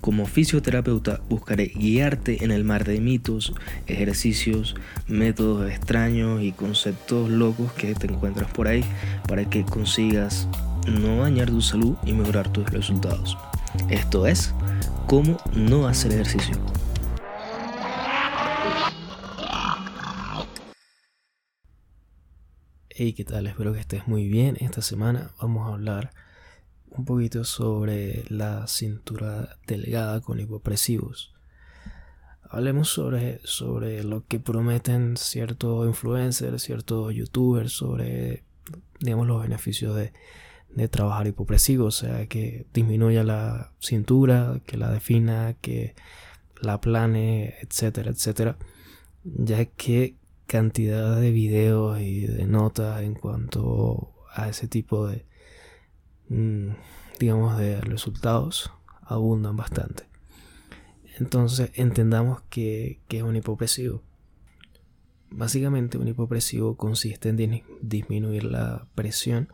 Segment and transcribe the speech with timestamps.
[0.00, 3.52] Como fisioterapeuta buscaré guiarte en el mar de mitos,
[3.86, 4.74] ejercicios,
[5.06, 8.82] métodos extraños y conceptos locos que te encuentras por ahí
[9.28, 10.48] para que consigas
[10.86, 13.36] no dañar tu salud y mejorar tus resultados.
[13.90, 14.54] Esto es,
[15.06, 16.56] cómo no hacer ejercicio.
[22.88, 23.46] Hey, ¿qué tal?
[23.46, 24.56] Espero que estés muy bien.
[24.60, 26.10] Esta semana vamos a hablar
[26.90, 31.32] un poquito sobre la cintura delgada con hipopresivos.
[32.42, 38.42] Hablemos sobre, sobre lo que prometen ciertos influencers, ciertos youtubers, sobre
[38.98, 40.12] digamos, los beneficios de,
[40.74, 45.94] de trabajar hipopresivo, o sea, que disminuya la cintura, que la defina, que
[46.60, 48.56] la plane, etcétera, etcétera,
[49.24, 50.16] ya que
[50.46, 55.24] cantidad de videos y de notas en cuanto a ese tipo de,
[57.18, 60.04] digamos, de resultados abundan bastante.
[61.18, 64.02] Entonces entendamos que, es un hipopresivo.
[65.30, 69.52] Básicamente un hipopresivo consiste en disminuir la presión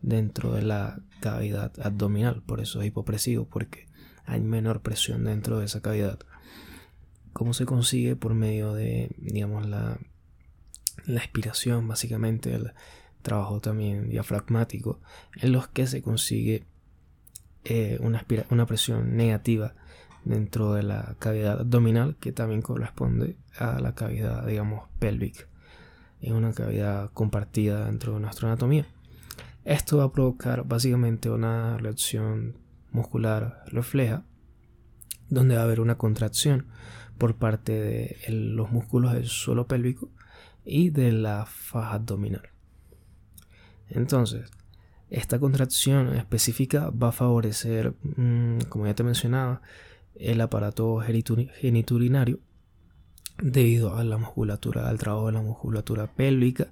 [0.00, 2.42] dentro de la cavidad abdominal.
[2.42, 3.86] Por eso es hipopresivo, porque
[4.26, 6.20] hay menor presión dentro de esa cavidad.
[7.32, 8.14] ¿Cómo se consigue?
[8.14, 9.98] Por medio de, digamos, la,
[11.04, 12.58] la expiración, básicamente,
[13.22, 15.00] trabajo también diafragmático,
[15.36, 16.64] en los que se consigue
[17.64, 19.74] eh, una, una presión negativa
[20.24, 25.44] dentro de la cavidad abdominal que también corresponde a la cavidad, digamos, pélvica.
[26.20, 28.86] Es una cavidad compartida dentro de nuestra anatomía.
[29.64, 32.56] Esto va a provocar básicamente una reacción
[32.90, 34.24] muscular refleja,
[35.28, 36.66] donde va a haber una contracción
[37.18, 40.08] por parte de los músculos del suelo pélvico
[40.64, 42.48] y de la faja abdominal.
[43.90, 44.50] Entonces,
[45.10, 49.62] esta contracción específica va a favorecer, mm, como ya te mencionaba,
[50.14, 52.40] el aparato geniturinario
[53.40, 56.68] debido a la musculatura, al trabajo de la musculatura pélvica.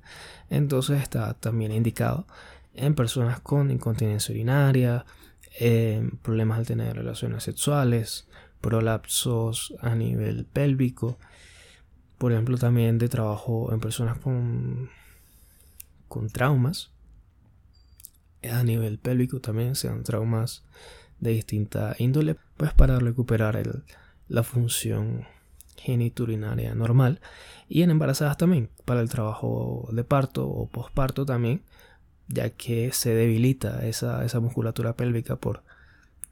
[0.50, 2.26] Entonces está también indicado
[2.74, 5.06] en personas con incontinencia urinaria,
[6.22, 8.28] problemas al tener relaciones sexuales,
[8.60, 11.18] prolapsos a nivel pélvico,
[12.18, 14.90] por ejemplo también de trabajo en personas con,
[16.08, 16.90] con traumas
[18.50, 20.64] a nivel pélvico también sean traumas
[21.20, 23.84] de distinta índole, pues para recuperar
[24.28, 25.26] la función
[25.76, 27.20] geniturinaria normal.
[27.68, 31.62] Y en embarazadas también para el trabajo de parto o posparto también
[32.28, 35.62] ya que se debilita esa, esa musculatura pélvica por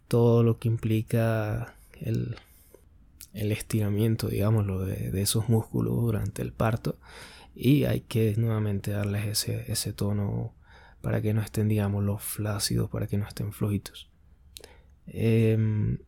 [0.08, 2.36] todo lo que implica el,
[3.32, 6.96] el estiramiento digámoslo de, de, esos músculos durante el parto.
[7.54, 10.52] Y hay que nuevamente darles ese, ese tono
[11.04, 14.08] para que no estén, digamos, los flácidos, para que no estén flojitos.
[15.06, 15.98] Em,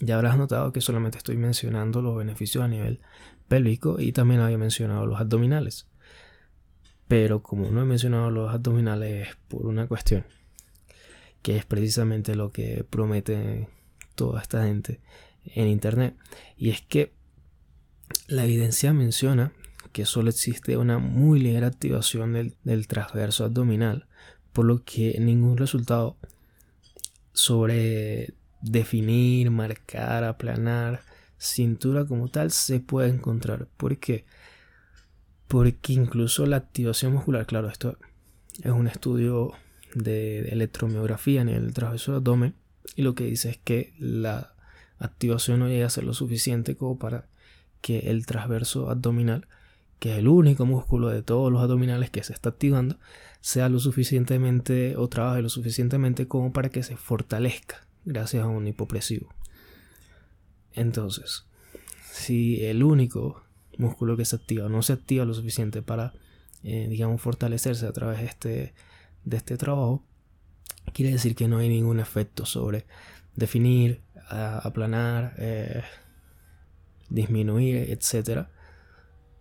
[0.00, 3.02] ya habrás notado que solamente estoy mencionando los beneficios a nivel
[3.46, 5.86] pélvico y también había mencionado los abdominales.
[7.08, 10.24] Pero como no he mencionado los abdominales es por una cuestión,
[11.42, 13.68] que es precisamente lo que promete
[14.14, 15.02] toda esta gente
[15.44, 16.16] en internet.
[16.56, 17.12] Y es que
[18.28, 19.52] la evidencia menciona
[19.92, 24.08] que solo existe una muy ligera activación del, del transverso abdominal
[24.52, 26.16] por lo que ningún resultado
[27.32, 31.02] sobre definir, marcar, aplanar
[31.38, 33.66] cintura como tal se puede encontrar.
[33.76, 34.24] ¿Por qué?
[35.48, 37.98] Porque incluso la activación muscular, claro, esto
[38.62, 39.52] es un estudio
[39.94, 42.54] de electromiografía en el transverso del abdomen
[42.96, 44.54] y lo que dice es que la
[44.98, 47.26] activación no llega a ser lo suficiente como para
[47.80, 49.46] que el transverso abdominal
[50.02, 52.98] que es el único músculo de todos los abdominales que se está activando,
[53.40, 58.66] sea lo suficientemente o trabaje lo suficientemente como para que se fortalezca gracias a un
[58.66, 59.32] hipopresivo.
[60.72, 61.46] Entonces,
[62.10, 63.44] si el único
[63.78, 66.14] músculo que se activa no se activa lo suficiente para,
[66.64, 68.74] eh, digamos, fortalecerse a través de este,
[69.22, 70.02] de este trabajo,
[70.92, 72.86] quiere decir que no hay ningún efecto sobre
[73.36, 75.84] definir, aplanar, eh,
[77.08, 78.50] disminuir, etcétera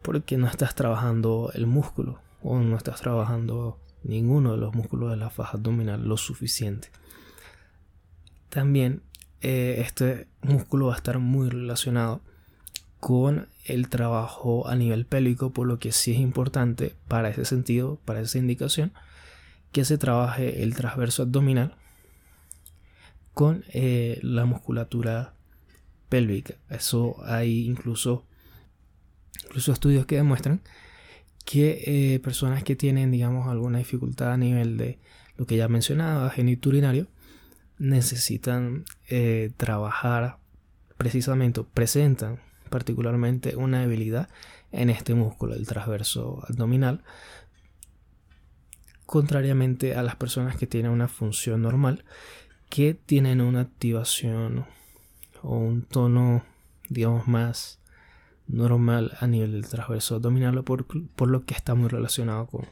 [0.01, 5.17] porque no estás trabajando el músculo o no estás trabajando ninguno de los músculos de
[5.17, 6.89] la faja abdominal lo suficiente.
[8.49, 9.03] También
[9.41, 12.21] eh, este músculo va a estar muy relacionado
[12.99, 17.99] con el trabajo a nivel pélvico, por lo que sí es importante para ese sentido,
[18.05, 18.93] para esa indicación,
[19.71, 21.75] que se trabaje el transverso abdominal
[23.33, 25.33] con eh, la musculatura
[26.09, 26.55] pélvica.
[26.69, 28.25] Eso hay incluso,
[29.51, 30.61] incluso estudios que demuestran
[31.43, 34.99] que eh, personas que tienen, digamos, alguna dificultad a nivel de
[35.35, 37.07] lo que ya mencionaba, geniturinario,
[37.77, 40.37] necesitan eh, trabajar
[40.95, 42.39] precisamente, presentan
[42.69, 44.29] particularmente una debilidad
[44.71, 47.03] en este músculo, el transverso abdominal,
[49.05, 52.05] contrariamente a las personas que tienen una función normal,
[52.69, 54.65] que tienen una activación
[55.41, 56.45] o un tono,
[56.87, 57.80] digamos, más
[58.47, 62.65] normal a nivel del transverso abdominal, por, por lo que está muy relacionado con,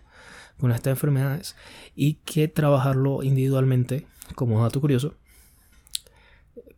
[0.58, 1.56] con estas enfermedades,
[1.96, 4.06] y que trabajarlo individualmente,
[4.36, 5.16] como dato curioso,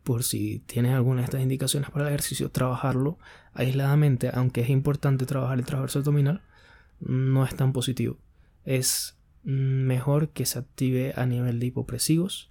[0.02, 3.18] por si tienes alguna de estas indicaciones para el ejercicio, trabajarlo
[3.54, 6.42] aisladamente, aunque es importante trabajar el transverso abdominal,
[7.00, 8.18] no es tan positivo.
[8.64, 12.50] Es mejor que se active a nivel de hipopresivos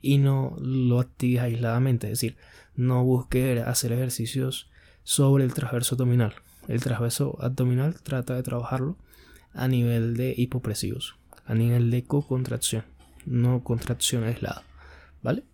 [0.00, 2.36] y no lo actives aisladamente, es decir,
[2.74, 4.69] no busques hacer ejercicios
[5.02, 6.34] sobre el transverso abdominal.
[6.68, 8.96] El transverso abdominal trata de trabajarlo
[9.52, 12.84] a nivel de hipopresivos, a nivel de co-contracción,
[13.26, 14.64] no contracción aislada,
[15.22, 15.44] ¿vale?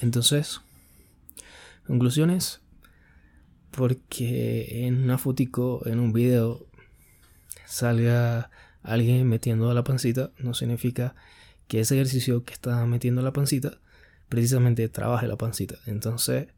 [0.00, 0.60] Entonces,
[1.86, 2.60] conclusiones,
[3.70, 6.66] porque en una fotico, en un video,
[7.66, 8.50] salga
[8.82, 11.14] alguien metiendo la pancita, no significa
[11.66, 13.78] que ese ejercicio que está metiendo la pancita
[14.28, 15.76] precisamente trabaje la pancita.
[15.86, 16.48] Entonces,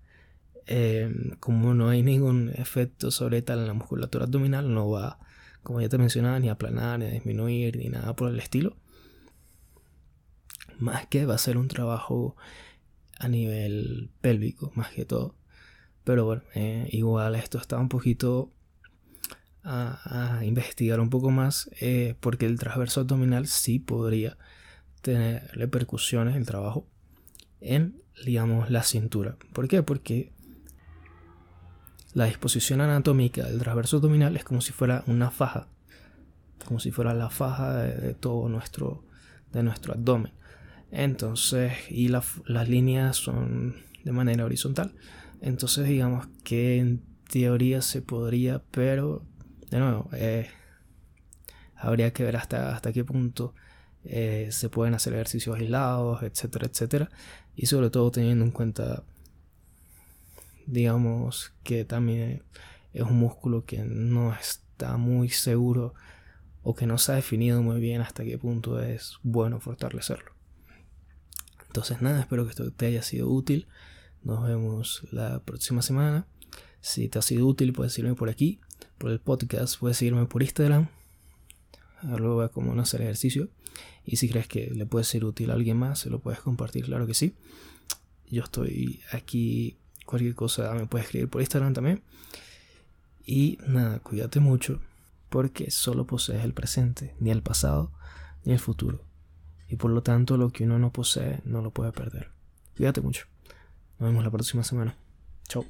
[0.67, 5.19] eh, como no hay ningún efecto sobre tal en la musculatura abdominal, no va,
[5.63, 8.77] como ya te mencionaba, ni a aplanar, ni a disminuir, ni nada por el estilo.
[10.79, 12.37] Más que va a ser un trabajo
[13.19, 15.37] a nivel pélvico, más que todo.
[16.05, 18.53] Pero bueno, eh, igual esto está un poquito
[19.63, 24.37] a, investigar un poco más, eh, porque el transverso abdominal sí podría
[25.03, 26.89] tener repercusiones, el trabajo,
[27.61, 29.37] en, digamos, la cintura.
[29.53, 29.83] ¿Por qué?
[29.83, 30.33] Porque
[32.15, 35.69] la disposición anatómica del transverso abdominal es como si fuera una faja,
[36.67, 39.05] como si fuera la faja de, todo nuestro,
[39.53, 40.33] de nuestro abdomen.
[40.91, 44.95] Entonces, y las líneas son de manera horizontal.
[45.41, 49.25] Entonces, digamos que en teoría se podría, pero
[49.71, 50.49] de nuevo, eh,
[51.75, 53.55] habría que ver hasta, hasta qué punto
[54.05, 57.11] eh, se pueden hacer ejercicios aislados, etcétera, etcétera.
[57.57, 59.03] Y sobre todo teniendo en cuenta,
[60.73, 62.43] digamos, que también
[62.95, 65.93] es un músculo que no está muy seguro
[66.63, 70.33] o que no se ha definido muy bien hasta qué punto es bueno fortalecerlo.
[71.67, 73.67] Entonces nada, espero que esto te haya sido útil.
[74.23, 76.27] Nos vemos la próxima semana.
[76.81, 78.61] Si te ha sido útil, puedes seguirme por aquí,
[78.97, 80.89] por el podcast, puedes seguirme por Instagram.
[82.03, 83.51] Luego como no hacer ejercicio.
[84.07, 86.87] Y si crees que le puede ser útil a alguien más, se lo puedes compartir,
[86.87, 87.35] claro que sí.
[88.31, 92.03] Yo estoy aquí, cualquier cosa me puedes escribir por Instagram también.
[93.25, 94.81] Y nada, cuídate mucho,
[95.29, 97.93] porque solo posees el presente, ni el pasado,
[98.45, 99.13] ni el futuro
[99.73, 102.31] y por lo tanto lo que uno no posee no lo puede perder.
[102.77, 103.25] Cuídate mucho.
[103.99, 104.95] Nos vemos la próxima semana.